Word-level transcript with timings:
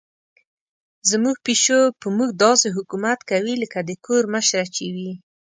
زموږ 1.09 1.37
پیشو 1.45 1.79
په 1.99 2.07
موږ 2.17 2.29
داسې 2.43 2.67
حکومت 2.77 3.19
کوي 3.31 3.53
لکه 3.63 3.79
د 3.83 3.91
کور 4.05 4.23
مشره 4.33 4.65
چې 4.75 4.85
وي. 4.95 5.11